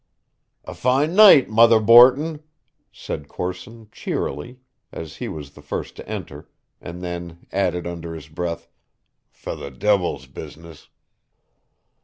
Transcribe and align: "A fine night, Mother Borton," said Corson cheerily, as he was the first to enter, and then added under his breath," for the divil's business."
"A 0.65 0.73
fine 0.73 1.13
night, 1.15 1.47
Mother 1.47 1.79
Borton," 1.79 2.41
said 2.91 3.27
Corson 3.27 3.87
cheerily, 3.91 4.57
as 4.91 5.17
he 5.17 5.27
was 5.27 5.51
the 5.51 5.61
first 5.61 5.95
to 5.97 6.09
enter, 6.09 6.49
and 6.81 7.03
then 7.03 7.45
added 7.51 7.85
under 7.85 8.15
his 8.15 8.27
breath," 8.27 8.67
for 9.29 9.55
the 9.55 9.69
divil's 9.69 10.25
business." 10.25 10.89